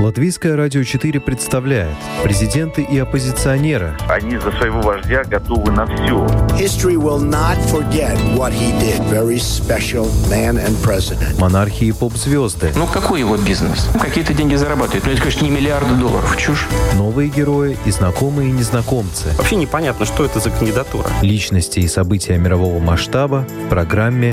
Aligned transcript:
Латвийское 0.00 0.54
радио 0.54 0.84
4 0.84 1.18
представляет 1.18 1.96
президенты 2.22 2.82
и 2.82 2.98
оппозиционеры. 2.98 3.96
Они 4.08 4.38
за 4.38 4.52
своего 4.52 4.80
вождя 4.80 5.24
готовы 5.24 5.72
на 5.72 5.86
все. 5.86 6.24
History 6.56 6.94
will 6.94 7.20
not 7.20 7.58
forget 7.68 8.16
what 8.36 8.52
he 8.52 8.70
did. 8.78 9.00
Very 9.10 9.38
special 9.38 10.06
man 10.30 10.56
and 10.56 10.76
president. 10.84 11.40
Монархии 11.40 11.88
и 11.88 11.92
поп-звезды. 11.92 12.70
Ну 12.76 12.86
какой 12.86 13.20
его 13.20 13.36
бизнес? 13.38 13.88
Какие-то 14.00 14.34
деньги 14.34 14.54
зарабатывают. 14.54 15.04
Ну 15.04 15.10
это, 15.10 15.20
конечно, 15.20 15.44
не 15.44 15.50
миллиарды 15.50 15.92
долларов. 15.94 16.36
Чушь. 16.36 16.68
Новые 16.94 17.28
герои 17.28 17.76
и 17.84 17.90
знакомые 17.90 18.50
и 18.50 18.52
незнакомцы. 18.52 19.34
Вообще 19.36 19.56
непонятно, 19.56 20.06
что 20.06 20.24
это 20.24 20.38
за 20.38 20.50
кандидатура. 20.50 21.08
Личности 21.22 21.80
и 21.80 21.88
события 21.88 22.38
мирового 22.38 22.78
масштаба 22.78 23.44
в 23.66 23.68
программе 23.68 24.32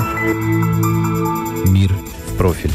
«Мир 1.64 1.92
в 2.28 2.36
профиль». 2.38 2.70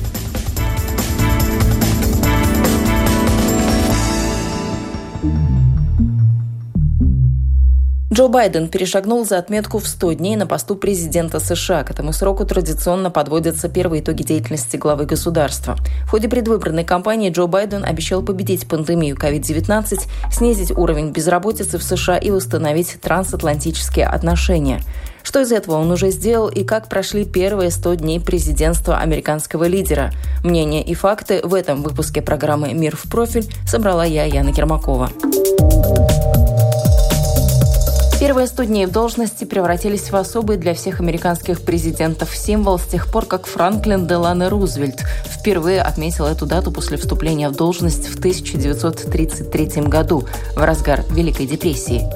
Джо 8.22 8.28
Байден 8.28 8.68
перешагнул 8.68 9.26
за 9.26 9.40
отметку 9.40 9.80
в 9.80 9.88
100 9.88 10.14
дней 10.14 10.36
на 10.36 10.46
посту 10.46 10.76
президента 10.76 11.40
США. 11.40 11.84
К 11.84 11.90
этому 11.90 12.14
сроку 12.14 12.46
традиционно 12.46 13.10
подводятся 13.10 13.68
первые 13.68 14.04
итоги 14.04 14.22
деятельности 14.22 14.78
главы 14.78 15.06
государства. 15.06 15.76
В 16.06 16.12
ходе 16.12 16.30
предвыборной 16.30 16.84
кампании 16.84 17.32
Джо 17.32 17.48
Байден 17.48 17.84
обещал 17.84 18.22
победить 18.22 18.68
пандемию 18.68 19.16
COVID-19, 19.16 20.02
снизить 20.32 20.70
уровень 20.70 21.10
безработицы 21.10 21.80
в 21.80 21.84
США 21.84 22.18
и 22.18 22.30
установить 22.30 23.02
трансатлантические 23.02 24.06
отношения. 24.06 24.82
Что 25.24 25.42
из 25.42 25.52
этого 25.52 25.78
он 25.78 25.90
уже 25.90 26.12
сделал 26.12 26.48
и 26.48 26.64
как 26.64 26.90
прошли 26.90 27.26
первые 27.26 27.72
100 27.72 27.96
дней 27.96 28.20
президентства 28.20 29.00
американского 29.00 29.64
лидера? 29.64 30.12
Мнения 30.44 30.84
и 30.84 30.94
факты 30.94 31.42
в 31.44 31.56
этом 31.56 31.82
выпуске 31.82 32.22
программы 32.22 32.76
«Мир 32.76 32.96
в 32.96 33.10
профиль» 33.10 33.52
собрала 33.66 34.06
я, 34.06 34.26
Яна 34.26 34.50
Ермакова. 34.50 35.10
Первые 38.22 38.46
100 38.46 38.66
дней 38.66 38.86
в 38.86 38.92
должности 38.92 39.46
превратились 39.46 40.12
в 40.12 40.16
особый 40.16 40.58
для 40.58 40.76
всех 40.76 41.00
американских 41.00 41.62
президентов 41.62 42.36
символ 42.36 42.78
с 42.78 42.84
тех 42.84 43.12
пор, 43.12 43.26
как 43.26 43.48
Франклин 43.48 44.06
Делано 44.06 44.48
Рузвельт 44.48 45.04
впервые 45.26 45.82
отметил 45.82 46.28
эту 46.28 46.46
дату 46.46 46.72
после 46.72 46.98
вступления 46.98 47.50
в 47.50 47.56
должность 47.56 48.08
в 48.08 48.20
1933 48.20 49.82
году, 49.88 50.28
в 50.56 50.64
разгар 50.64 51.04
Великой 51.10 51.48
депрессии. 51.48 52.08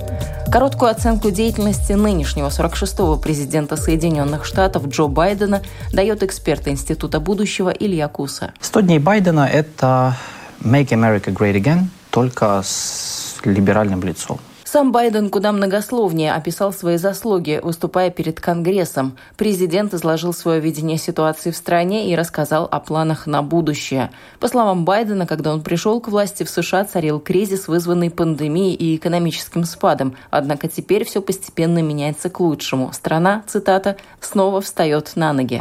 Короткую 0.52 0.92
оценку 0.92 1.32
деятельности 1.32 1.94
нынешнего 1.94 2.50
46-го 2.50 3.18
президента 3.18 3.76
Соединенных 3.76 4.46
Штатов 4.46 4.88
Джо 4.88 5.08
Байдена 5.08 5.64
дает 5.92 6.22
эксперт 6.22 6.68
Института 6.68 7.20
будущего 7.20 7.72
Илья 7.72 8.10
Куса. 8.10 8.54
100 8.62 8.82
дней 8.82 9.00
Байдена– 9.00 9.50
это 9.52 10.16
«Make 10.62 10.90
America 10.90 11.34
Great 11.34 11.60
Again», 11.60 11.86
только 12.12 12.62
с 12.64 13.38
либеральным 13.44 14.04
лицом. 14.04 14.40
Сам 14.76 14.92
Байден 14.92 15.30
куда 15.30 15.54
многословнее 15.54 16.34
описал 16.34 16.74
свои 16.74 16.98
заслуги, 16.98 17.62
выступая 17.64 18.10
перед 18.10 18.42
Конгрессом. 18.42 19.18
Президент 19.38 19.94
изложил 19.94 20.34
свое 20.34 20.60
видение 20.60 20.98
ситуации 20.98 21.52
в 21.52 21.56
стране 21.56 22.12
и 22.12 22.16
рассказал 22.18 22.68
о 22.70 22.82
планах 22.82 23.26
на 23.26 23.42
будущее. 23.42 24.12
По 24.42 24.50
словам 24.50 24.84
Байдена, 24.84 25.26
когда 25.26 25.54
он 25.54 25.62
пришел 25.62 26.02
к 26.02 26.10
власти 26.10 26.44
в 26.44 26.50
США, 26.50 26.84
царил 26.84 27.22
кризис, 27.22 27.70
вызванный 27.70 28.12
пандемией 28.12 28.74
и 28.74 28.98
экономическим 28.98 29.64
спадом. 29.64 30.18
Однако 30.30 30.68
теперь 30.68 31.06
все 31.06 31.22
постепенно 31.22 31.80
меняется 31.80 32.30
к 32.30 32.42
лучшему. 32.42 32.92
Страна, 32.92 33.44
цитата, 33.48 33.96
снова 34.20 34.60
встает 34.60 35.14
на 35.16 35.32
ноги. 35.32 35.58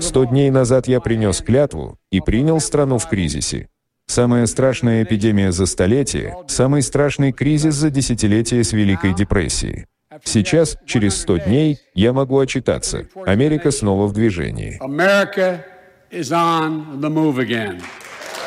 «Сто 0.00 0.24
дней 0.24 0.50
назад 0.50 0.88
я 0.88 0.98
принес 0.98 1.40
клятву 1.40 1.96
и 2.10 2.20
принял 2.20 2.58
страну 2.58 2.98
в 2.98 3.08
кризисе. 3.08 3.68
Самая 4.08 4.46
страшная 4.46 5.02
эпидемия 5.02 5.52
за 5.52 5.66
столетие, 5.66 6.34
самый 6.48 6.80
страшный 6.80 7.30
кризис 7.30 7.74
за 7.74 7.90
десятилетие 7.90 8.64
с 8.64 8.72
Великой 8.72 9.14
депрессией. 9.14 9.84
Сейчас, 10.24 10.78
через 10.86 11.20
100 11.20 11.36
дней, 11.40 11.78
я 11.94 12.14
могу 12.14 12.38
отчитаться. 12.38 13.06
Америка 13.26 13.70
снова 13.70 14.06
в 14.06 14.14
движении. 14.14 14.80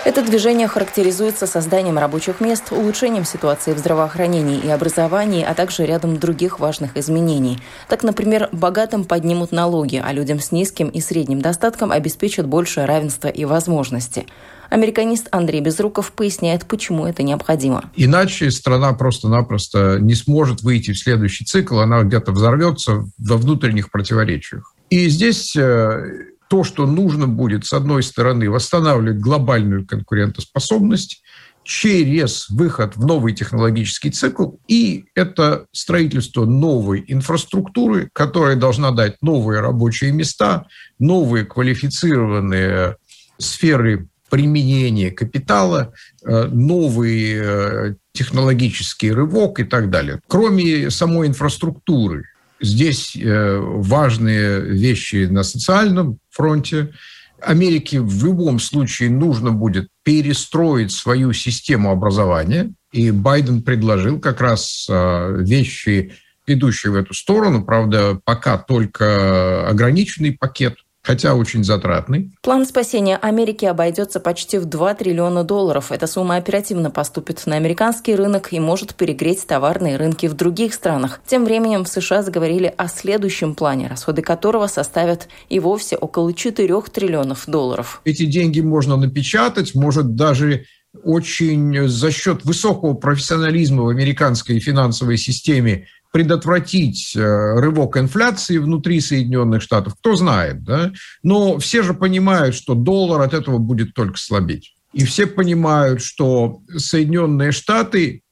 Это 0.03 0.23
движение 0.23 0.67
характеризуется 0.67 1.45
созданием 1.45 2.00
рабочих 2.00 2.41
мест, 2.41 2.72
улучшением 2.72 3.23
ситуации 3.23 3.73
в 3.73 3.78
здравоохранении 3.78 4.59
и 4.59 4.67
образовании, 4.67 5.45
а 5.47 5.53
также 5.53 5.85
рядом 5.85 6.17
других 6.17 6.59
важных 6.59 6.97
изменений. 6.97 7.59
Так, 7.88 8.01
например, 8.01 8.50
богатым 8.51 9.06
поднимут 9.06 9.51
налоги, 9.51 10.01
а 10.03 10.12
людям 10.12 10.39
с 10.39 10.51
низким 10.51 10.89
и 10.89 11.00
средним 11.01 11.39
достатком 11.39 11.91
обеспечат 11.91 12.47
большее 12.47 12.88
равенство 12.88 13.28
и 13.28 13.45
возможности. 13.45 14.25
Американист 14.72 15.28
Андрей 15.29 15.62
Безруков 15.62 16.13
поясняет, 16.13 16.66
почему 16.66 17.06
это 17.06 17.22
необходимо. 17.22 17.91
Иначе 17.95 18.50
страна 18.50 18.94
просто-напросто 18.94 20.00
не 20.00 20.16
сможет 20.16 20.63
выйти 20.63 20.94
в 20.94 20.97
следующий 20.97 21.45
цикл, 21.45 21.78
она 21.78 22.01
где-то 22.01 22.31
взорвется 22.31 23.06
во 23.19 23.38
внутренних 23.38 23.91
противоречиях. 23.91 24.73
И 24.89 25.09
здесь 25.09 25.56
э, 25.56 26.25
то, 26.51 26.66
что 26.66 26.85
нужно 26.85 27.29
будет, 27.29 27.66
с 27.66 27.72
одной 27.72 28.03
стороны, 28.03 28.50
восстанавливать 28.50 29.22
глобальную 29.22 29.88
конкурентоспособность 29.88 31.23
через 31.63 32.50
выход 32.50 32.97
в 32.97 33.06
новый 33.06 33.34
технологический 33.34 34.12
цикл, 34.12 34.56
и 34.67 35.06
это 35.16 35.67
строительство 35.72 36.44
новой 36.44 37.06
инфраструктуры, 37.07 38.09
которая 38.12 38.57
должна 38.57 38.91
дать 38.91 39.16
новые 39.22 39.62
рабочие 39.62 40.12
места, 40.12 40.66
новые 41.00 41.45
квалифицированные 41.45 42.97
сферы 43.38 44.09
применения 44.29 45.09
капитала, 45.09 45.94
э, 46.25 46.47
новый 46.47 47.33
э, 47.33 47.95
технологический 48.12 49.13
рывок 49.13 49.62
и 49.62 49.63
так 49.63 49.89
далее. 49.89 50.19
Кроме 50.28 50.89
самой 50.89 51.29
инфраструктуры, 51.29 52.25
Здесь 52.62 53.16
э, 53.16 53.57
важные 53.57 54.62
вещи 54.62 55.25
на 55.25 55.41
социальном 55.41 56.19
фронте. 56.31 56.94
Америке 57.42 58.02
в 58.02 58.24
любом 58.24 58.59
случае 58.59 59.09
нужно 59.09 59.52
будет 59.52 59.90
перестроить 60.03 60.92
свою 60.92 61.34
систему 61.34 61.92
образования. 61.92 62.74
И 62.92 63.12
Байден 63.12 63.62
предложил 63.64 64.19
как 64.19 64.42
раз 64.42 64.88
э, 64.90 65.38
вещи, 65.40 66.14
идущие 66.46 66.92
в 66.92 66.96
эту 66.96 67.14
сторону. 67.14 67.64
Правда, 67.64 68.19
пока 68.24 68.58
только 68.58 69.68
ограниченный 69.68 70.34
пакет– 70.34 70.78
хотя 71.03 71.35
очень 71.35 71.63
затратный. 71.63 72.31
План 72.41 72.66
спасения 72.66 73.17
Америки 73.17 73.66
обойдется 73.66 74.19
почти 74.19 74.57
в 74.57 74.66
2 74.66 74.94
триллиона 74.95 75.44
долларов. 75.44 75.91
Эта 75.91 76.07
сумма 76.07 76.35
оперативно 76.35 76.91
поступит 76.91 77.45
на 77.45 77.56
американский 77.56 78.16
рынок 78.16 78.53
и 78.53 78.59
может 78.59 78.95
перегреть 78.95 79.45
товарные 79.45 79.97
рынки 79.97 80.28
в 80.28 80.34
других 80.34 80.73
странах. 80.73 81.22
Тем 81.25 81.45
временем 81.45 81.84
в 81.84 81.89
США 81.89 82.22
заговорили 82.23 82.73
о 82.78 82.88
следующем 82.88 83.56
плане, 83.56 83.88
расходы 83.88 84.22
которого 84.22 84.67
составят 84.67 85.28
и 85.50 85.59
вовсе 85.59 85.95
около 85.95 86.34
4 86.34 86.81
триллионов 86.94 87.45
долларов. 87.47 88.01
Эти 88.06 88.25
деньги 88.25 88.62
можно 88.62 88.95
напечатать, 88.95 89.75
может 89.75 90.16
даже 90.16 90.66
очень 91.03 91.88
за 91.88 92.12
счет 92.12 92.44
высокого 92.44 92.94
профессионализма 92.94 93.83
в 93.83 93.89
американской 93.89 94.59
финансовой 94.59 95.18
системе 95.18 95.88
предотвратить 96.12 97.16
э, 97.16 97.20
рывок 97.60 97.98
инфляции 97.98 98.58
внутри 98.58 99.00
Соединенных 99.00 99.62
Штатов, 99.62 99.96
кто 99.96 100.16
знает, 100.16 100.64
да? 100.64 100.92
Но 101.24 101.58
все 101.58 101.84
же 101.84 101.94
понимают, 101.94 102.54
что 102.56 102.76
доллар 102.76 103.22
от 103.22 103.34
этого 103.34 103.58
будет 103.58 103.94
только 103.94 104.18
слабеть. 104.18 104.76
И 104.94 105.06
все 105.06 105.26
понимают, 105.26 106.02
что 106.02 106.62
Соединенные 106.76 107.52
Штаты 107.52 108.24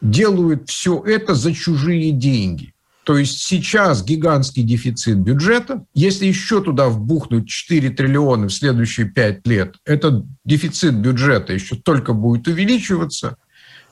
делают 0.00 0.68
все 0.68 1.02
это 1.04 1.34
за 1.34 1.52
чужие 1.52 2.12
деньги. 2.12 2.72
То 3.04 3.16
есть 3.16 3.40
сейчас 3.40 4.04
гигантский 4.04 4.64
дефицит 4.64 5.18
бюджета. 5.18 5.84
Если 5.94 6.26
еще 6.26 6.60
туда 6.60 6.88
вбухнуть 6.88 7.48
4 7.48 7.90
триллиона 7.90 8.48
в 8.48 8.52
следующие 8.52 9.08
5 9.08 9.46
лет, 9.46 9.76
этот 9.84 10.24
дефицит 10.44 10.94
бюджета 10.94 11.52
еще 11.52 11.76
только 11.76 12.12
будет 12.12 12.48
увеличиваться. 12.48 13.36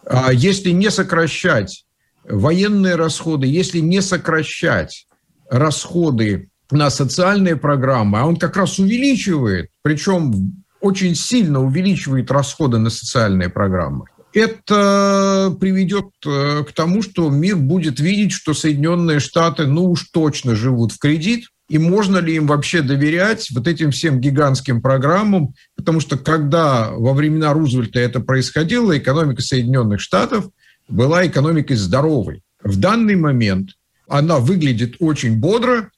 А 0.04 0.32
если 0.32 0.70
не 0.70 0.90
сокращать 0.90 1.84
военные 2.28 2.96
расходы, 2.96 3.46
если 3.46 3.80
не 3.80 4.00
сокращать 4.00 5.06
расходы 5.50 6.48
на 6.70 6.90
социальные 6.90 7.56
программы, 7.56 8.18
а 8.18 8.26
он 8.26 8.36
как 8.36 8.56
раз 8.56 8.78
увеличивает, 8.78 9.68
причем 9.82 10.64
очень 10.80 11.14
сильно 11.14 11.62
увеличивает 11.62 12.30
расходы 12.30 12.78
на 12.78 12.90
социальные 12.90 13.48
программы, 13.48 14.06
это 14.32 15.56
приведет 15.60 16.06
э, 16.26 16.64
к 16.68 16.72
тому, 16.72 17.02
что 17.02 17.30
мир 17.30 17.56
будет 17.56 18.00
видеть, 18.00 18.32
что 18.32 18.52
Соединенные 18.52 19.20
Штаты, 19.20 19.66
ну 19.66 19.90
уж 19.90 20.08
точно 20.12 20.56
живут 20.56 20.92
в 20.92 20.98
кредит, 20.98 21.48
и 21.68 21.78
можно 21.78 22.18
ли 22.18 22.34
им 22.34 22.48
вообще 22.48 22.82
доверять 22.82 23.48
вот 23.52 23.68
этим 23.68 23.92
всем 23.92 24.20
гигантским 24.20 24.82
программам, 24.82 25.54
потому 25.76 26.00
что 26.00 26.18
когда 26.18 26.90
во 26.90 27.14
времена 27.14 27.52
Рузвельта 27.52 28.00
это 28.00 28.20
происходило, 28.20 28.96
экономика 28.98 29.42
Соединенных 29.42 30.00
Штатов– 30.00 30.48
была 30.88 31.26
экономикой 31.26 31.76
здоровой. 31.76 32.42
В 32.62 32.78
данный 32.78 33.16
момент 33.16 33.70
она 34.08 34.38
выглядит 34.38 34.96
очень 35.00 35.38
бодро, 35.38 35.90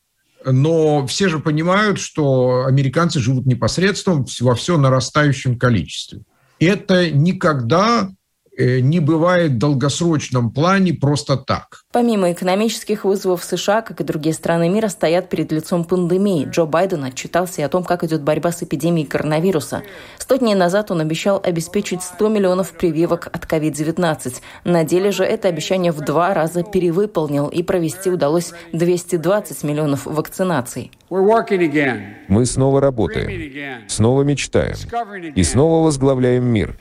но 0.44 1.06
все 1.06 1.28
же 1.28 1.40
понимают, 1.40 1.98
что 1.98 2.64
американцы 2.66 3.20
живут 3.20 3.46
непосредством 3.46 4.26
во 4.40 4.54
все 4.54 4.78
нарастающем 4.78 5.58
количестве. 5.58 6.22
это 6.58 7.10
никогда 7.10 8.10
не 8.58 9.00
бывает 9.00 9.52
в 9.52 9.58
долгосрочном 9.58 10.50
плане 10.50 10.94
просто 10.94 11.36
так. 11.36 11.82
Помимо 11.92 12.32
экономических 12.32 13.04
вызовов 13.04 13.44
США, 13.44 13.82
как 13.82 14.00
и 14.00 14.04
другие 14.04 14.34
страны 14.34 14.68
мира, 14.68 14.88
стоят 14.88 15.28
перед 15.28 15.52
лицом 15.52 15.84
пандемии. 15.84 16.48
Джо 16.50 16.64
Байден 16.64 17.04
отчитался 17.04 17.62
и 17.62 17.64
о 17.64 17.68
том, 17.68 17.84
как 17.84 18.04
идет 18.04 18.22
борьба 18.22 18.52
с 18.52 18.62
эпидемией 18.62 19.06
коронавируса. 19.06 19.82
Сто 20.18 20.36
дней 20.36 20.54
назад 20.54 20.90
он 20.90 21.00
обещал 21.00 21.40
обеспечить 21.42 22.02
100 22.02 22.28
миллионов 22.28 22.72
прививок 22.72 23.28
от 23.32 23.44
COVID-19. 23.44 24.34
На 24.64 24.84
деле 24.84 25.10
же 25.10 25.24
это 25.24 25.48
обещание 25.48 25.92
в 25.92 26.00
два 26.00 26.34
раза 26.34 26.62
перевыполнил 26.62 27.48
и 27.48 27.62
провести 27.62 28.10
удалось 28.10 28.52
220 28.72 29.62
миллионов 29.62 30.06
вакцинаций. 30.06 30.90
Мы 31.08 32.46
снова 32.46 32.80
работаем, 32.80 33.88
снова 33.88 34.22
мечтаем 34.22 34.74
и 35.36 35.44
снова 35.44 35.84
возглавляем 35.84 36.44
мир. 36.44 36.74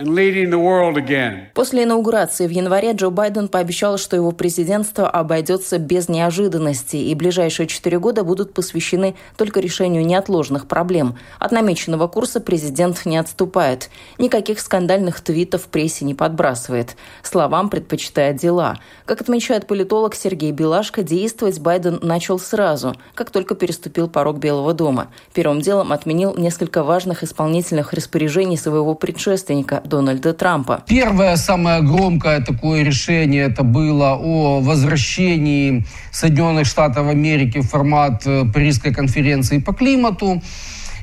После 1.54 1.84
инаугурации 1.84 2.48
в 2.48 2.50
январе 2.50 2.94
Джо 2.94 3.12
Байден 3.12 3.48
пообещал, 3.48 4.00
что 4.00 4.16
его 4.16 4.32
президентство 4.32 5.08
обойдется 5.08 5.78
без 5.78 6.10
неожиданностей, 6.10 7.12
и 7.12 7.14
ближайшие 7.14 7.68
четыре 7.68 8.00
года 8.00 8.24
будут 8.24 8.56
посвящены 8.56 9.16
только 9.38 9.60
решению 9.60 10.04
неотложных 10.04 10.68
проблем. 10.68 11.18
От 11.38 11.52
намеченного 11.52 12.08
курса 12.08 12.40
президент 12.42 13.06
не 13.06 13.18
отступает. 13.18 13.92
Никаких 14.18 14.60
скандальных 14.60 15.22
твитов 15.22 15.64
в 15.64 15.68
прессе 15.68 16.04
не 16.04 16.16
подбрасывает. 16.16 16.96
Словам 17.22 17.70
предпочитает 17.70 18.38
дела. 18.38 18.78
Как 19.06 19.22
отмечает 19.22 19.68
политолог 19.68 20.16
Сергей 20.16 20.52
Белашко, 20.52 21.04
действовать 21.04 21.60
Байден 21.60 22.00
начал 22.02 22.40
сразу, 22.40 22.96
как 23.14 23.30
только 23.30 23.54
переступил 23.54 24.10
порог 24.16 24.40
Белого 24.40 24.74
дома. 24.74 25.08
Первым 25.34 25.60
делом 25.60 25.92
отменил 25.92 26.36
несколько 26.38 26.86
важных 26.86 27.22
исполнительных 27.22 27.92
распоряжений 27.92 28.58
своего 28.58 28.96
предшественника 28.96 29.82
Дональда 29.84 30.34
Трампа. 30.34 30.84
Первое, 30.88 31.36
самое 31.36 31.82
громкое 31.82 32.40
такое 32.40 32.84
решение, 32.84 33.44
это 33.44 33.64
было 33.64 34.16
о 34.16 34.62
возвращении 34.62 35.86
Соединенных 36.14 36.66
Штатов 36.66 37.10
Америки 37.10 37.58
в 37.58 37.68
формат 37.68 38.26
э, 38.26 38.46
Парижской 38.54 38.94
конференции 38.94 39.58
по 39.60 39.74
климату. 39.74 40.42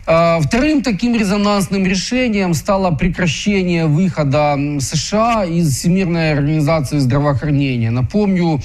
А, 0.04 0.40
вторым 0.40 0.82
таким 0.82 1.14
резонансным 1.14 1.86
решением 1.86 2.54
стало 2.54 2.90
прекращение 2.90 3.86
выхода 3.86 4.58
США 4.80 5.44
из 5.44 5.76
Всемирной 5.76 6.32
организации 6.32 6.98
здравоохранения. 6.98 7.90
Напомню, 7.90 8.60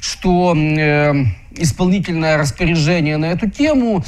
что 0.00 0.54
э, 0.54 1.14
исполнительное 1.56 2.36
распоряжение 2.36 3.16
на 3.16 3.26
эту 3.26 3.48
тему 3.48 4.04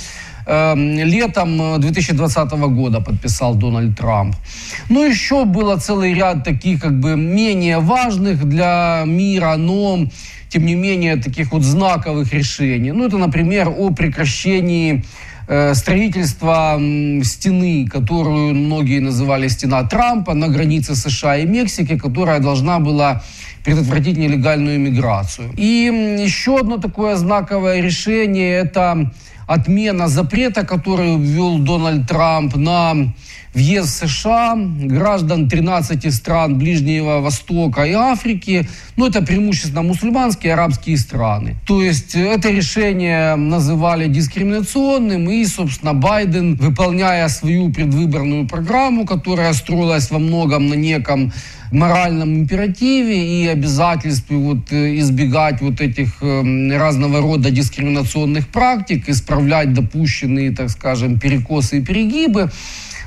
э, 0.47 0.75
летом 0.77 1.81
2020 1.81 2.51
года 2.53 3.01
подписал 3.01 3.55
Дональд 3.55 3.97
Трамп. 3.97 4.37
Но 4.91 5.07
еще 5.07 5.47
было 5.47 5.77
целый 5.79 6.13
ряд 6.13 6.45
таких 6.45 6.83
как 6.83 7.01
бы 7.01 7.17
менее 7.17 7.79
важных 7.79 8.47
для 8.47 9.05
мира, 9.07 9.57
но 9.57 10.07
тем 10.51 10.67
не 10.67 10.75
менее 10.75 11.17
таких 11.17 11.51
вот 11.53 11.63
знаковых 11.63 12.35
решений. 12.35 12.93
Ну 12.93 13.07
это, 13.07 13.17
например, 13.17 13.69
о 13.69 13.91
прекращении 13.91 15.03
э, 15.49 15.75
строительства 15.75 16.81
стены, 17.23 17.87
которую 17.87 18.55
многие 18.55 19.01
называли 19.01 19.49
стена 19.49 19.83
Трампа 19.85 20.35
на 20.35 20.49
границе 20.49 20.95
США 20.95 21.37
и 21.39 21.47
Мексики, 21.47 21.99
которая 21.99 22.41
должна 22.41 22.79
была 22.79 23.23
предотвратить 23.65 24.17
нелегальную 24.19 24.79
миграцию. 24.79 25.51
И 25.57 26.19
еще 26.25 26.59
одно 26.59 26.77
такое 26.77 27.17
знаковое 27.17 27.81
решение– 27.81 28.59
это 28.65 29.11
отмена 29.47 30.09
запрета, 30.09 30.65
который 30.65 31.17
ввел 31.17 31.59
Дональд 31.59 32.09
Трамп 32.09 32.57
на 32.57 33.15
въезд 33.55 34.03
в 34.03 34.09
США 34.09 34.57
граждан 34.57 35.49
13 35.49 36.13
стран 36.13 36.59
Ближнего 36.59 37.21
Востока 37.21 37.85
и 37.85 37.93
Африки, 37.93 38.69
ну 38.97 39.07
это 39.07 39.23
преимущественно 39.23 39.83
мусульманские 39.83 40.55
арабские 40.55 40.97
страны. 40.99 41.57
То 41.67 41.83
есть 41.83 42.15
это 42.15 42.51
решение 42.51 43.37
называли 43.37 44.09
дискриминационным, 44.09 45.31
и, 45.31 45.45
собственно, 45.47 45.95
Байден, 45.95 46.57
выполняя 46.57 47.29
свою 47.29 47.73
предвыборную 47.73 48.49
программу, 48.49 49.07
которая 49.07 49.53
строилась 49.53 50.11
во 50.11 50.19
многом 50.19 50.69
на 50.69 50.75
неком 50.75 51.33
моральном 51.75 52.35
императиве 52.35 53.43
и 53.43 53.47
обязательстве 53.47 54.37
вот 54.37 54.73
э, 54.73 54.99
избегать 54.99 55.61
вот 55.61 55.81
этих 55.81 56.23
эм, 56.23 56.71
разного 56.73 57.21
рода 57.21 57.51
дискриминационных 57.51 58.49
практик, 58.49 59.09
исправлять 59.09 59.73
допущенные, 59.73 60.53
так 60.53 60.71
скажем, 60.71 61.19
перекосы 61.19 61.79
и 61.79 61.85
перегибы. 61.85 62.51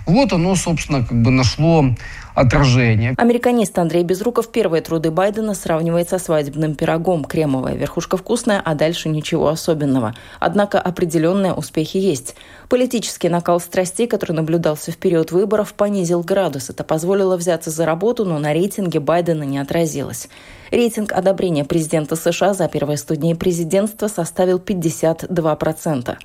Вот 0.06 0.32
оно, 0.34 0.56
собственно, 0.56 1.04
как 1.04 1.22
бы 1.22 1.32
нашло 1.32 1.96
отражение. 2.38 3.16
Американист 3.18 3.78
Андрей 3.80 4.04
Безруков 4.04 4.52
первые 4.52 4.82
труды 4.82 5.10
Байдена 5.10 5.56
сравнивает 5.56 6.10
со 6.10 6.20
свадебным 6.20 6.76
пирогом. 6.76 7.24
Кремовая 7.24 7.76
верхушка 7.76 8.16
вкусная, 8.16 8.62
а 8.64 8.76
дальше 8.76 9.10
ничего 9.10 9.48
особенного. 9.48 10.14
Однако 10.40 10.80
определенные 10.80 11.54
успехи 11.54 11.98
есть. 11.98 12.36
Политический 12.70 13.30
накал 13.30 13.60
страстей, 13.60 14.08
который 14.08 14.34
наблюдался 14.34 14.92
в 14.92 14.98
период 14.98 15.32
выборов, 15.32 15.74
понизил 15.74 16.22
градус. 16.22 16.70
Это 16.70 16.84
позволило 16.84 17.38
взяться 17.38 17.72
за 17.72 17.86
работу, 17.86 18.24
но 18.24 18.38
на 18.38 18.54
рейтинге 18.54 19.00
Байдена 19.00 19.44
не 19.44 19.58
отразилось. 19.58 20.30
Рейтинг 20.70 21.14
одобрения 21.14 21.66
президента 21.66 22.16
США 22.16 22.54
за 22.54 22.68
первые 22.68 22.98
100 22.98 23.16
дней 23.16 23.36
президентства 23.36 24.08
составил 24.08 24.60
52%. 24.60 26.18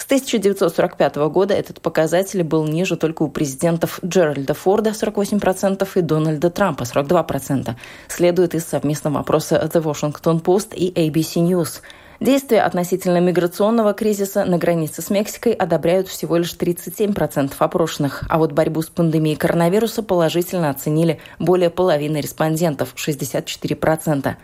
С 0.00 0.06
1945 0.06 1.16
года 1.28 1.52
этот 1.52 1.82
показатель 1.82 2.42
был 2.42 2.66
ниже 2.66 2.96
только 2.96 3.22
у 3.22 3.28
президентов 3.28 4.00
Джеральда 4.02 4.54
Форда 4.54 4.90
48% 4.90 5.86
и 5.94 6.00
Дональда 6.00 6.48
Трампа 6.48 6.84
42%, 6.84 7.74
следует 8.08 8.54
из 8.54 8.64
совместного 8.64 9.20
опроса 9.20 9.60
The 9.70 9.82
Washington 9.82 10.42
Post 10.42 10.74
и 10.74 10.90
ABC 10.90 11.46
News. 11.46 11.82
Действия 12.18 12.62
относительно 12.62 13.18
миграционного 13.18 13.92
кризиса 13.92 14.46
на 14.46 14.56
границе 14.56 15.02
с 15.02 15.10
Мексикой 15.10 15.52
одобряют 15.52 16.08
всего 16.08 16.38
лишь 16.38 16.54
37% 16.54 17.52
опрошенных, 17.58 18.24
а 18.30 18.38
вот 18.38 18.52
борьбу 18.52 18.80
с 18.80 18.86
пандемией 18.86 19.36
коронавируса 19.36 20.02
положительно 20.02 20.70
оценили 20.70 21.20
более 21.38 21.68
половины 21.68 22.22
респондентов– 22.22 22.94
64%. 22.96 24.34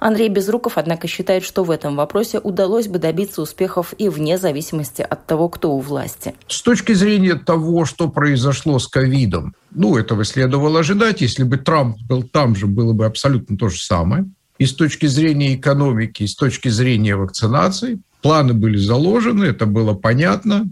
Андрей 0.00 0.30
Безруков, 0.30 0.72
однако, 0.76 1.06
считает, 1.06 1.44
что 1.44 1.62
в 1.62 1.70
этом 1.70 1.94
вопросе 1.94 2.38
удалось 2.38 2.88
бы 2.88 2.98
добиться 2.98 3.42
успехов 3.42 3.94
и 3.98 4.08
вне 4.08 4.38
зависимости 4.38 5.02
от 5.02 5.26
того, 5.26 5.50
кто 5.50 5.72
у 5.72 5.80
власти. 5.80 6.34
С 6.48 6.62
точки 6.62 6.94
зрения 6.94 7.34
того, 7.34 7.84
что 7.84 8.08
произошло 8.08 8.78
с 8.78 8.88
ковидом, 8.88 9.54
ну, 9.70 9.98
этого 9.98 10.24
следовало 10.24 10.80
ожидать. 10.80 11.20
Если 11.20 11.44
бы 11.44 11.58
Трамп 11.58 11.98
был 12.08 12.22
там 12.22 12.56
же, 12.56 12.66
было 12.66 12.94
бы 12.94 13.04
абсолютно 13.04 13.58
то 13.58 13.68
же 13.68 13.78
самое. 13.78 14.24
И 14.58 14.66
с 14.66 14.74
точки 14.74 15.06
зрения 15.06 15.54
экономики, 15.54 16.22
и 16.22 16.26
с 16.26 16.34
точки 16.34 16.68
зрения 16.68 17.14
вакцинации, 17.14 18.00
планы 18.22 18.54
были 18.54 18.78
заложены, 18.78 19.44
это 19.44 19.66
было 19.66 19.92
понятно. 19.92 20.66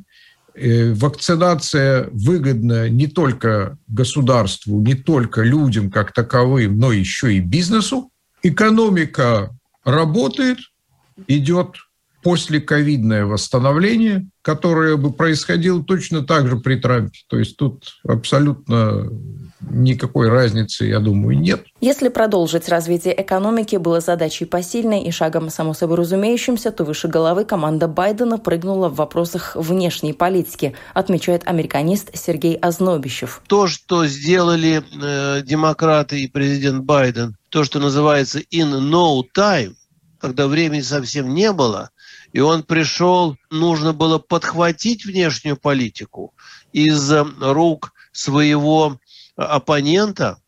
Э, 0.54 0.92
вакцинация 0.94 2.08
выгодна 2.12 2.88
не 2.88 3.06
только 3.06 3.76
государству, 3.88 4.80
не 4.80 4.94
только 4.94 5.42
людям 5.42 5.90
как 5.90 6.12
таковым, 6.12 6.78
но 6.78 6.92
еще 6.92 7.34
и 7.34 7.40
бизнесу 7.40 8.10
экономика 8.48 9.50
работает, 9.84 10.58
идет 11.26 11.76
после 12.22 12.60
ковидное 12.60 13.24
восстановление, 13.24 14.26
которое 14.42 14.96
бы 14.96 15.12
происходило 15.12 15.82
точно 15.82 16.22
так 16.22 16.48
же 16.48 16.56
при 16.56 16.76
Трампе. 16.76 17.18
То 17.28 17.38
есть 17.38 17.56
тут 17.56 18.00
абсолютно 18.06 19.08
никакой 19.60 20.28
разницы, 20.28 20.84
я 20.84 21.00
думаю, 21.00 21.38
нет. 21.38 21.64
Если 21.80 22.08
продолжить 22.08 22.68
развитие 22.68 23.20
экономики 23.20 23.76
было 23.76 24.00
задачей 24.00 24.44
посильной 24.44 25.02
и 25.02 25.10
шагом 25.10 25.50
само 25.50 25.74
собой 25.74 25.96
разумеющимся, 25.96 26.70
то 26.70 26.84
выше 26.84 27.08
головы 27.08 27.44
команда 27.44 27.88
Байдена 27.88 28.38
прыгнула 28.38 28.88
в 28.88 28.96
вопросах 28.96 29.56
внешней 29.56 30.12
политики, 30.12 30.74
отмечает 30.94 31.42
американист 31.46 32.10
Сергей 32.14 32.56
Ознобищев. 32.56 33.42
То, 33.46 33.66
что 33.66 34.06
сделали 34.06 34.82
э, 34.82 35.42
демократы 35.42 36.20
и 36.20 36.28
президент 36.28 36.84
Байден, 36.84 37.37
то, 37.48 37.64
что 37.64 37.78
называется 37.78 38.40
in 38.40 38.90
no 38.90 39.22
time, 39.36 39.74
когда 40.18 40.46
времени 40.46 40.80
совсем 40.80 41.34
не 41.34 41.52
было, 41.52 41.90
и 42.32 42.40
он 42.40 42.62
пришел, 42.62 43.36
нужно 43.50 43.92
было 43.92 44.18
подхватить 44.18 45.04
внешнюю 45.04 45.56
политику 45.56 46.34
из 46.72 47.10
рук 47.40 47.92
своего 48.12 48.98
оппонента 49.36 50.38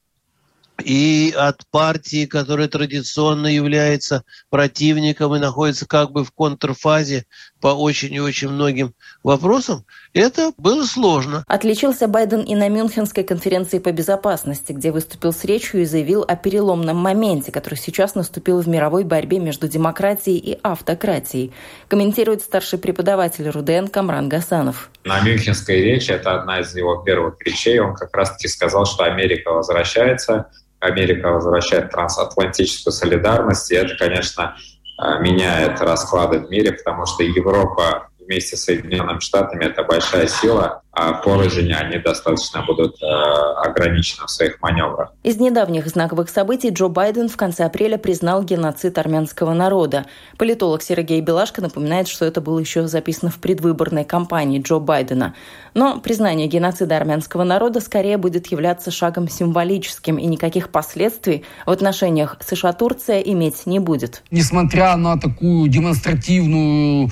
и 0.85 1.35
от 1.37 1.67
партии, 1.71 2.27
которая 2.27 2.69
традиционно 2.69 3.47
является 3.47 4.25
противником 4.49 5.35
и 5.37 5.39
находится 5.39 5.87
как 5.87 6.11
бы 6.11 6.25
в 6.25 6.33
контрфазе 6.33 7.27
по 7.61 7.69
очень 7.69 8.13
и 8.15 8.21
очень 8.21 8.49
многим 8.49 8.95
вопросам, 9.23 9.85
это 10.15 10.53
было 10.57 10.85
сложно. 10.85 11.45
Отличился 11.47 12.09
Байден 12.09 12.41
и 12.41 12.55
на 12.55 12.69
Мюнхенской 12.69 13.25
конференции 13.25 13.79
по 13.79 13.93
безопасности, 13.93 14.73
где 14.73 14.91
выступил 14.91 15.33
с 15.33 15.45
речью 15.45 15.83
и 15.83 15.85
заявил 15.85 16.25
о 16.27 16.37
переломном 16.37 16.97
моменте, 16.97 17.53
который 17.53 17.77
сейчас 17.77 18.15
наступил 18.15 18.61
в 18.61 18.69
мировой 18.69 19.05
борьбе 19.05 19.39
между 19.39 19.69
демократией 19.69 20.39
и 20.39 20.59
автократией. 20.63 21.53
Комментирует 21.89 22.43
старший 22.43 22.79
преподаватель 22.79 23.49
РУДН 23.49 23.87
Камран 23.87 24.29
Гасанов. 24.29 24.91
На 25.05 25.21
Мюнхенской 25.21 25.81
речи, 25.81 26.11
это 26.11 26.41
одна 26.41 26.61
из 26.61 26.75
его 26.75 26.97
первых 26.97 27.37
речей, 27.45 27.79
он 27.79 27.95
как 27.95 28.17
раз-таки 28.17 28.49
сказал, 28.49 28.87
что 28.87 29.05
Америка 29.05 29.51
возвращается, 29.51 30.51
Америка 30.81 31.29
возвращает 31.31 31.91
трансатлантическую 31.91 32.93
солидарность, 32.93 33.71
и 33.71 33.75
это, 33.75 33.97
конечно, 33.97 34.57
меняет 35.21 35.81
расклады 35.81 36.41
в 36.41 36.51
мире, 36.51 36.73
потому 36.73 37.07
что 37.07 37.23
Европа 37.23 38.10
вместе 38.31 38.57
с 38.57 38.63
Соединенными 38.65 39.19
Штатами 39.19 39.65
это 39.65 39.83
большая 39.83 40.29
сила, 40.29 40.83
а 40.93 41.15
порознь 41.15 41.73
они 41.73 41.99
достаточно 41.99 42.65
будут 42.65 43.03
э, 43.03 43.07
ограничены 43.07 44.27
в 44.27 44.31
своих 44.31 44.63
маневрах. 44.63 45.13
Из 45.25 45.39
недавних 45.39 45.89
знаковых 45.89 46.31
событий 46.31 46.71
Джо 46.71 46.87
Байден 46.87 47.29
в 47.29 47.37
конце 47.37 47.65
апреля 47.65 47.99
признал 47.99 48.45
геноцид 48.45 48.99
армянского 48.99 49.53
народа. 49.53 50.07
Политолог 50.39 50.83
Сергей 50.83 51.21
Белашко 51.21 51.61
напоминает, 51.61 52.07
что 52.07 52.25
это 52.25 52.41
было 52.41 52.61
еще 52.61 52.87
записано 52.87 53.33
в 53.33 53.39
предвыборной 53.41 54.05
кампании 54.05 54.63
Джо 54.63 54.79
Байдена. 54.79 55.35
Но 55.75 55.99
признание 55.99 56.47
геноцида 56.47 56.97
армянского 56.97 57.43
народа 57.43 57.81
скорее 57.81 58.17
будет 58.17 58.47
являться 58.47 58.93
шагом 58.93 59.29
символическим, 59.29 60.19
и 60.19 60.27
никаких 60.27 60.69
последствий 60.71 61.45
в 61.67 61.71
отношениях 61.71 62.37
США-Турция 62.47 63.21
иметь 63.21 63.67
не 63.67 63.81
будет. 63.81 64.23
Несмотря 64.31 64.97
на 64.97 65.19
такую 65.19 65.69
демонстративную 65.69 67.11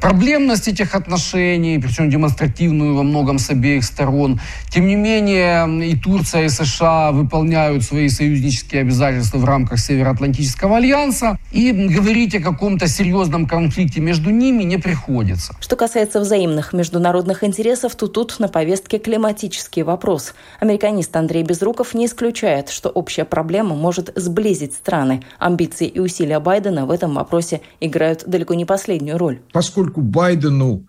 проблемность 0.00 0.68
этих 0.68 0.94
отношений, 0.94 1.78
причем 1.78 2.10
демонстративную 2.10 2.94
во 2.94 3.02
многом 3.02 3.38
с 3.38 3.50
обеих 3.50 3.84
сторон. 3.84 4.40
Тем 4.70 4.86
не 4.86 4.96
менее, 4.96 5.66
и 5.86 5.96
Турция, 5.96 6.44
и 6.44 6.48
США 6.48 7.12
выполняют 7.12 7.84
свои 7.84 8.08
союзнические 8.08 8.82
обязательства 8.82 9.38
в 9.38 9.44
рамках 9.44 9.78
Североатлантического 9.78 10.76
альянса, 10.76 11.38
и 11.56 11.72
говорить 11.72 12.34
о 12.34 12.40
каком-то 12.40 12.86
серьезном 12.86 13.46
конфликте 13.46 14.00
между 14.00 14.30
ними 14.30 14.62
не 14.62 14.78
приходится. 14.78 15.54
Что 15.60 15.76
касается 15.76 16.20
взаимных 16.20 16.72
международных 16.72 17.42
интересов, 17.44 17.94
то 17.96 18.06
тут 18.06 18.38
на 18.38 18.48
повестке 18.48 18.98
климатический 18.98 19.82
вопрос. 19.82 20.34
Американист 20.60 21.16
Андрей 21.16 21.42
Безруков 21.42 21.94
не 21.94 22.06
исключает, 22.06 22.68
что 22.68 22.88
общая 22.90 23.24
проблема 23.24 23.74
может 23.74 24.12
сблизить 24.14 24.74
страны. 24.74 25.22
Амбиции 25.38 25.88
и 25.88 25.98
усилия 25.98 26.40
Байдена 26.40 26.86
в 26.86 26.90
этом 26.90 27.14
вопросе 27.14 27.62
играют 27.80 28.24
далеко 28.26 28.54
не 28.54 28.64
последнюю 28.64 29.18
роль 29.18 29.40
поскольку 29.56 30.02
Байдену 30.02 30.86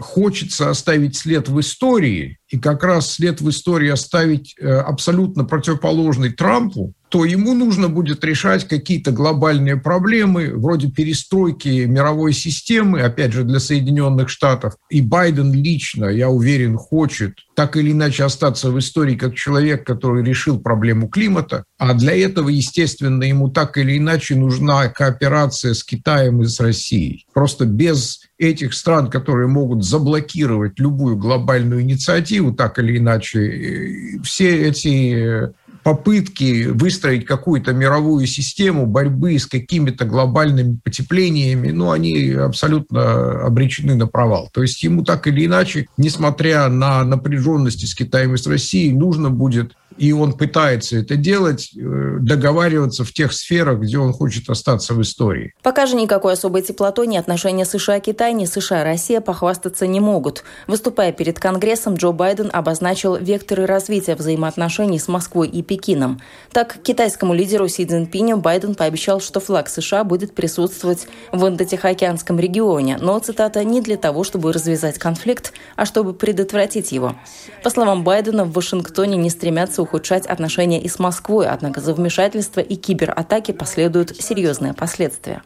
хочется 0.00 0.70
оставить 0.70 1.16
след 1.16 1.48
в 1.48 1.60
истории, 1.60 2.38
и 2.48 2.58
как 2.58 2.82
раз 2.82 3.12
след 3.12 3.40
в 3.40 3.48
истории 3.48 3.90
оставить 3.90 4.56
э, 4.58 4.68
абсолютно 4.68 5.44
противоположный 5.44 6.32
Трампу, 6.32 6.94
то 7.08 7.24
ему 7.24 7.54
нужно 7.54 7.88
будет 7.88 8.22
решать 8.24 8.66
какие-то 8.68 9.12
глобальные 9.12 9.76
проблемы, 9.76 10.52
вроде 10.54 10.90
перестройки 10.90 11.86
мировой 11.86 12.32
системы, 12.32 13.00
опять 13.00 13.32
же, 13.32 13.44
для 13.44 13.60
Соединенных 13.60 14.28
Штатов. 14.28 14.74
И 14.90 15.00
Байден 15.00 15.52
лично, 15.52 16.06
я 16.06 16.28
уверен, 16.28 16.76
хочет 16.76 17.38
так 17.54 17.76
или 17.76 17.92
иначе 17.92 18.24
остаться 18.24 18.70
в 18.70 18.78
истории 18.78 19.16
как 19.16 19.34
человек, 19.34 19.84
который 19.84 20.22
решил 20.22 20.60
проблему 20.60 21.08
климата. 21.08 21.64
А 21.78 21.94
для 21.94 22.16
этого, 22.16 22.50
естественно, 22.50 23.24
ему 23.24 23.48
так 23.48 23.78
или 23.78 23.98
иначе 23.98 24.36
нужна 24.36 24.88
кооперация 24.88 25.74
с 25.74 25.82
Китаем 25.82 26.42
и 26.42 26.46
с 26.46 26.60
Россией. 26.60 27.26
Просто 27.32 27.64
без 27.64 28.20
этих 28.38 28.74
стран, 28.74 29.10
которые 29.10 29.48
могут 29.48 29.84
заблокировать 29.84 30.78
любую 30.78 31.16
глобальную 31.16 31.82
инициативу, 31.82 32.52
так 32.52 32.78
или 32.78 32.98
иначе, 32.98 33.40
э, 33.40 34.22
все 34.22 34.68
эти 34.68 35.52
попытки 35.82 36.66
выстроить 36.66 37.24
какую-то 37.24 37.72
мировую 37.72 38.26
систему 38.26 38.86
борьбы 38.86 39.38
с 39.38 39.46
какими-то 39.46 40.04
глобальными 40.04 40.78
потеплениями, 40.82 41.70
ну, 41.70 41.90
они 41.90 42.30
абсолютно 42.32 43.44
обречены 43.44 43.94
на 43.94 44.06
провал. 44.06 44.50
То 44.52 44.62
есть 44.62 44.82
ему 44.82 45.04
так 45.04 45.26
или 45.26 45.46
иначе, 45.46 45.86
несмотря 45.96 46.68
на 46.68 47.04
напряженности 47.04 47.86
с 47.86 47.94
Китаем 47.94 48.34
и 48.34 48.38
с 48.38 48.46
Россией, 48.46 48.92
нужно 48.92 49.30
будет 49.30 49.74
и 49.98 50.12
он 50.12 50.32
пытается 50.32 50.98
это 50.98 51.16
делать, 51.16 51.70
э, 51.76 52.18
договариваться 52.20 53.04
в 53.04 53.12
тех 53.12 53.32
сферах, 53.32 53.80
где 53.80 53.98
он 53.98 54.12
хочет 54.12 54.48
остаться 54.48 54.94
в 54.94 55.02
истории. 55.02 55.52
Пока 55.62 55.86
же 55.86 55.96
никакой 55.96 56.34
особой 56.34 56.62
теплотой 56.62 57.06
ни 57.06 57.16
отношения 57.16 57.64
США-Китай, 57.64 58.32
ни 58.32 58.44
США-Россия 58.44 59.20
похвастаться 59.20 59.86
не 59.86 60.00
могут. 60.00 60.44
Выступая 60.66 61.12
перед 61.12 61.38
Конгрессом, 61.38 61.94
Джо 61.94 62.12
Байден 62.12 62.50
обозначил 62.52 63.16
векторы 63.16 63.66
развития 63.66 64.14
взаимоотношений 64.14 64.98
с 64.98 65.08
Москвой 65.08 65.48
и 65.48 65.62
Пекином. 65.62 66.20
Так, 66.52 66.78
китайскому 66.82 67.34
лидеру 67.34 67.68
Си 67.68 67.84
Цзиньпиню 67.86 68.38
Байден 68.38 68.74
пообещал, 68.74 69.20
что 69.20 69.40
флаг 69.40 69.68
США 69.68 70.04
будет 70.04 70.34
присутствовать 70.34 71.06
в 71.32 71.46
Индотихоокеанском 71.46 72.38
регионе, 72.38 72.98
но, 73.00 73.18
цитата, 73.18 73.64
не 73.64 73.80
для 73.80 73.96
того, 73.96 74.24
чтобы 74.24 74.52
развязать 74.52 74.98
конфликт, 74.98 75.52
а 75.76 75.84
чтобы 75.84 76.14
предотвратить 76.14 76.92
его. 76.92 77.16
По 77.62 77.70
словам 77.70 78.04
Байдена, 78.04 78.44
в 78.44 78.52
Вашингтоне 78.52 79.16
не 79.16 79.30
стремятся 79.30 79.82
ухудшать 79.88 80.26
отношения 80.26 80.80
и 80.80 80.88
с 80.88 80.98
Москвой, 80.98 81.46
однако 81.48 81.80
за 81.80 81.94
вмешательство 81.94 82.60
и 82.60 82.76
кибератаки 82.76 83.52
последуют 83.52 84.14
серьезные 84.16 84.74
последствия. 84.74 85.42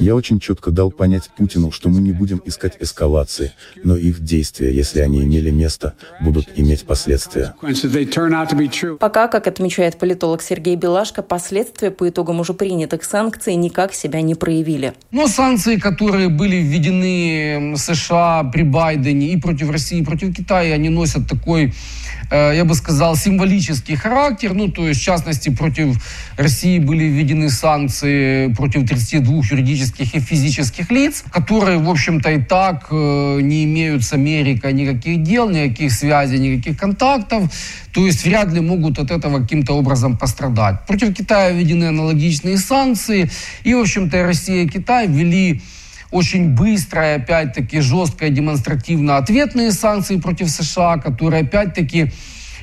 Я 0.00 0.16
очень 0.16 0.40
четко 0.40 0.70
дал 0.70 0.90
понять 0.90 1.30
Путину, 1.36 1.70
что 1.70 1.88
мы 1.88 2.00
не 2.00 2.12
будем 2.12 2.42
искать 2.44 2.76
эскалации, 2.80 3.52
но 3.84 3.96
их 3.96 4.20
действия, 4.20 4.74
если 4.74 5.00
они 5.00 5.22
имели 5.22 5.50
место, 5.50 5.94
будут 6.20 6.48
иметь 6.56 6.84
последствия. 6.84 7.54
Пока, 8.98 9.28
как 9.28 9.46
отмечает 9.46 9.98
политолог 9.98 10.42
Сергей 10.42 10.76
Белашко, 10.76 11.22
последствия 11.22 11.90
по 11.90 12.08
итогам 12.08 12.40
уже 12.40 12.54
принятых 12.54 13.04
санкций 13.04 13.54
никак 13.54 13.94
себя 13.94 14.20
не 14.22 14.34
проявили. 14.34 14.94
Но 15.10 15.28
санкции, 15.28 15.76
которые 15.76 16.28
были 16.28 16.56
введены 16.56 17.74
США 17.76 18.50
при 18.52 18.62
Байдене 18.62 19.28
и 19.28 19.40
против 19.40 19.70
России, 19.70 20.00
и 20.00 20.04
против 20.04 20.34
Китая, 20.34 20.74
они 20.74 20.88
носят 20.88 21.28
такой 21.28 21.72
я 22.30 22.64
бы 22.64 22.74
сказал, 22.74 23.16
символический 23.16 23.96
характер. 23.96 24.54
Ну, 24.54 24.68
то 24.68 24.86
есть, 24.86 25.00
в 25.00 25.04
частности, 25.04 25.50
против 25.50 25.96
России 26.36 26.78
были 26.78 27.04
введены 27.04 27.50
санкции 27.50 28.52
против 28.54 28.88
32 28.88 29.42
юридических 29.50 30.14
и 30.14 30.20
физических 30.20 30.90
лиц, 30.90 31.24
которые, 31.32 31.78
в 31.78 31.88
общем-то, 31.88 32.30
и 32.30 32.42
так 32.42 32.86
э, 32.90 33.38
не 33.42 33.64
имеют 33.64 34.04
с 34.04 34.12
Америкой 34.12 34.72
никаких 34.72 35.22
дел, 35.22 35.50
никаких 35.50 35.92
связей, 35.92 36.38
никаких 36.38 36.78
контактов. 36.78 37.52
То 37.92 38.06
есть 38.06 38.24
вряд 38.24 38.52
ли 38.52 38.60
могут 38.60 38.98
от 38.98 39.10
этого 39.10 39.40
каким-то 39.40 39.72
образом 39.72 40.16
пострадать. 40.16 40.86
Против 40.86 41.14
Китая 41.14 41.50
введены 41.50 41.86
аналогичные 41.86 42.58
санкции. 42.58 43.30
И, 43.64 43.74
в 43.74 43.80
общем-то, 43.80 44.22
Россия 44.22 44.64
и 44.64 44.68
Китай 44.68 45.08
ввели 45.08 45.62
очень 46.10 46.54
быстрое, 46.54 47.16
опять-таки, 47.16 47.80
жесткое 47.80 48.30
демонстративно 48.30 49.16
ответные 49.16 49.72
санкции 49.72 50.16
против 50.16 50.50
США, 50.50 50.98
которые, 50.98 51.42
опять-таки, 51.42 52.12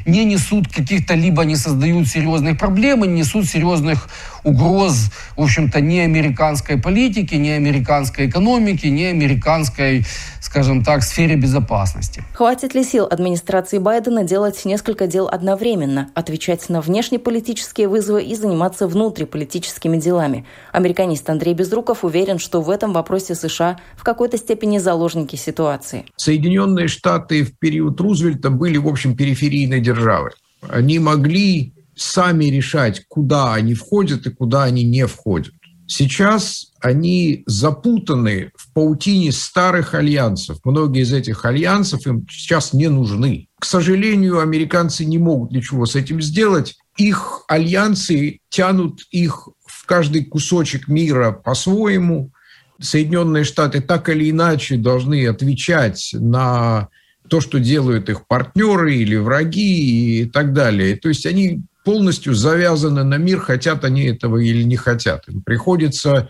не 0.06 0.24
несут 0.26 0.68
каких-то 0.68 1.16
либо 1.16 1.44
не 1.44 1.56
создают 1.56 2.08
серьезных 2.08 2.58
проблем, 2.58 3.02
не 3.04 3.20
несут 3.20 3.46
серьезных 3.46 4.10
угроз, 4.48 5.10
в 5.36 5.42
общем-то, 5.42 5.82
ни 5.82 6.00
американской 6.00 6.78
политики, 6.78 7.36
ни 7.36 7.50
американской 7.50 8.30
экономики, 8.30 8.88
ни 8.88 9.04
американской, 9.04 10.06
скажем 10.42 10.84
так, 10.84 11.04
сфере 11.04 11.36
безопасности. 11.36 12.24
Хватит 12.34 12.74
ли 12.74 12.84
сил 12.84 13.08
администрации 13.10 13.78
Байдена 13.78 14.24
делать 14.24 14.64
несколько 14.66 15.06
дел 15.08 15.28
одновременно, 15.28 16.10
отвечать 16.16 16.70
на 16.70 16.82
внешнеполитические 16.82 17.88
вызовы 17.90 18.24
и 18.24 18.36
заниматься 18.36 18.88
внутриполитическими 18.88 19.98
делами? 19.98 20.46
Американист 20.72 21.30
Андрей 21.30 21.54
Безруков 21.54 22.04
уверен, 22.04 22.40
что 22.40 22.62
в 22.62 22.70
этом 22.70 22.94
вопросе 22.94 23.36
США 23.36 23.78
в 23.98 24.04
какой-то 24.04 24.38
степени 24.38 24.78
заложники 24.78 25.36
ситуации. 25.36 26.06
Соединенные 26.16 26.88
Штаты 26.88 27.44
в 27.44 27.58
период 27.60 28.00
Рузвельта 28.00 28.50
были, 28.50 28.78
в 28.78 28.88
общем, 28.88 29.16
периферийной 29.16 29.82
державой. 29.82 30.32
Они 30.70 31.00
могли 31.00 31.74
сами 31.98 32.46
решать, 32.46 33.06
куда 33.08 33.54
они 33.54 33.74
входят 33.74 34.26
и 34.28 34.32
куда 34.32 34.64
они 34.64 34.84
не 34.84 35.06
входят. 35.08 35.54
Сейчас 35.90 36.74
они 36.82 37.44
запутаны 37.46 38.52
в 38.56 38.74
паутине 38.74 39.32
старых 39.32 39.94
альянсов. 39.94 40.60
Многие 40.66 41.04
из 41.04 41.14
этих 41.14 41.46
альянсов 41.46 42.06
им 42.06 42.28
сейчас 42.30 42.74
не 42.74 42.90
нужны. 42.90 43.48
К 43.58 43.66
сожалению, 43.66 44.42
американцы 44.42 45.06
не 45.06 45.18
могут 45.18 45.52
ничего 45.52 45.86
с 45.86 45.96
этим 45.96 46.22
сделать. 46.22 46.78
Их 46.98 47.44
альянсы 47.48 48.40
тянут 48.50 49.04
их 49.12 49.48
в 49.66 49.86
каждый 49.86 50.26
кусочек 50.26 50.90
мира 50.90 51.32
по-своему. 51.32 52.32
Соединенные 52.82 53.46
Штаты 53.46 53.80
так 53.80 54.10
или 54.10 54.30
иначе 54.30 54.76
должны 54.76 55.26
отвечать 55.26 56.10
на 56.14 56.90
то, 57.30 57.40
что 57.40 57.60
делают 57.60 58.10
их 58.10 58.28
партнеры 58.28 58.96
или 58.96 59.16
враги 59.16 60.22
и 60.22 60.26
так 60.26 60.54
далее. 60.54 60.98
То 60.98 61.08
есть 61.08 61.26
они 61.26 61.64
полностью 61.88 62.36
завязаны 62.36 63.06
на 63.06 63.16
мир, 63.16 63.40
хотят 63.40 63.86
они 63.86 64.04
этого 64.04 64.40
или 64.40 64.64
не 64.64 64.76
хотят. 64.76 65.26
Им 65.30 65.42
приходится 65.42 66.28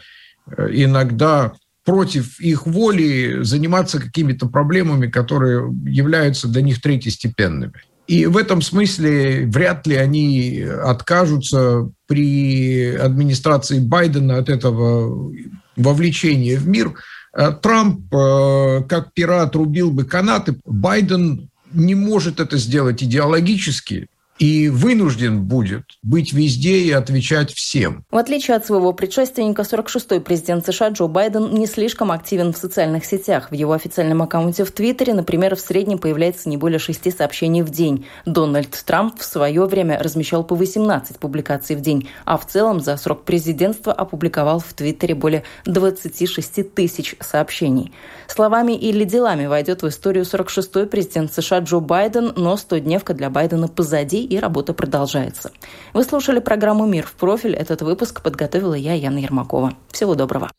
э, 0.56 0.70
иногда 0.72 1.54
против 1.84 2.40
их 2.40 2.68
воли 2.68 3.42
заниматься 3.42 4.00
какими-то 4.00 4.46
проблемами, 4.50 5.08
которые 5.08 5.74
являются 5.84 6.48
для 6.48 6.62
них 6.62 6.80
третьестепенными. 6.80 7.74
И 8.06 8.28
в 8.28 8.38
этом 8.38 8.62
смысле 8.62 9.48
вряд 9.48 9.88
ли 9.88 9.96
они 9.96 10.62
откажутся 10.62 11.90
при 12.06 12.94
администрации 12.94 13.80
Байдена 13.80 14.38
от 14.38 14.50
этого 14.50 15.34
вовлечения 15.76 16.60
в 16.60 16.68
мир. 16.68 16.94
Э, 17.36 17.52
Трамп, 17.52 18.14
э, 18.14 18.84
как 18.88 19.12
пират, 19.16 19.56
рубил 19.56 19.90
бы 19.90 20.04
канаты. 20.04 20.56
Байден 20.66 21.50
не 21.74 21.96
может 21.96 22.40
это 22.40 22.58
сделать 22.58 23.02
идеологически, 23.02 24.08
и 24.40 24.70
вынужден 24.70 25.44
будет 25.44 25.84
быть 26.04 26.34
везде 26.34 26.80
и 26.80 26.92
отвечать 26.92 27.54
всем. 27.54 28.06
В 28.12 28.18
отличие 28.18 28.58
от 28.58 28.66
своего 28.66 28.94
предшественника, 28.94 29.64
46-й 29.64 30.22
президент 30.22 30.66
США 30.66 30.90
Джо 30.90 31.08
Байден 31.08 31.54
не 31.54 31.66
слишком 31.66 32.12
активен 32.12 32.54
в 32.54 32.58
социальных 32.58 33.06
сетях. 33.06 33.52
В 33.52 33.54
его 33.54 33.74
официальном 33.74 34.22
аккаунте 34.22 34.64
в 34.64 34.72
Твиттере, 34.72 35.14
например, 35.14 35.56
в 35.56 35.60
среднем 35.60 35.98
появляется 35.98 36.50
не 36.50 36.58
более 36.58 36.80
шести 36.80 37.12
сообщений 37.12 37.62
в 37.62 37.70
день. 37.70 38.06
Дональд 38.26 38.84
Трамп 38.86 39.20
в 39.20 39.24
свое 39.24 39.66
время 39.66 40.00
размещал 40.00 40.44
по 40.44 40.56
18 40.56 41.18
публикаций 41.18 41.76
в 41.76 41.82
день, 41.82 42.10
а 42.26 42.38
в 42.38 42.46
целом 42.46 42.80
за 42.80 42.98
срок 42.98 43.24
президентства 43.24 43.94
опубликовал 43.94 44.60
в 44.60 44.74
Твиттере 44.74 45.16
более 45.16 45.44
26 45.66 46.74
тысяч 46.74 47.16
сообщений. 47.20 47.92
Словами 48.28 48.74
или 48.74 49.04
делами 49.04 49.46
войдет 49.46 49.82
в 49.82 49.88
историю 49.88 50.26
46-й 50.26 50.86
президент 50.88 51.34
США 51.34 51.60
Джо 51.60 51.80
Байден, 51.80 52.34
но 52.36 52.54
100-дневка 52.54 53.14
для 53.14 53.30
Байдена 53.30 53.68
позади 53.68 54.27
и 54.28 54.40
работа 54.40 54.74
продолжается. 54.74 55.52
Вы 55.94 56.04
слушали 56.04 56.40
программу 56.40 56.86
«Мир 56.86 57.06
в 57.06 57.14
профиль». 57.14 57.56
Этот 57.56 57.82
выпуск 57.82 58.22
подготовила 58.22 58.74
я, 58.74 58.94
Яна 58.94 59.20
Ермакова. 59.20 59.74
Всего 59.92 60.16
доброго. 60.16 60.52